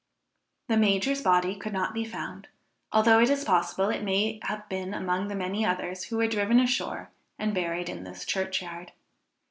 The 0.67 0.77
major's 0.77 1.21
body 1.21 1.55
could 1.55 1.73
not 1.73 1.93
be 1.93 2.03
found, 2.05 2.47
although 2.91 3.19
it 3.19 3.29
is 3.29 3.43
possible 3.45 3.89
it 3.89 4.01
may 4.01 4.39
have 4.45 4.67
been 4.67 4.95
among 4.95 5.27
the 5.27 5.35
many 5.35 5.63
others 5.63 6.05
which 6.09 6.11
were 6.11 6.27
driven 6.27 6.59
ashore 6.59 7.11
and 7.37 7.53
buried 7.53 7.87
in 7.87 8.03
this 8.03 8.25
church 8.25 8.63
yard. 8.63 8.93